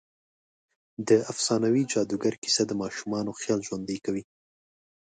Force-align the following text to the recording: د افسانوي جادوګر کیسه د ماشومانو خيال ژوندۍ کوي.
د 1.07 1.09
افسانوي 1.31 1.83
جادوګر 1.91 2.33
کیسه 2.43 2.63
د 2.67 2.71
ماشومانو 2.81 3.31
خيال 3.39 3.59
ژوندۍ 3.67 3.97
کوي. 4.05 4.23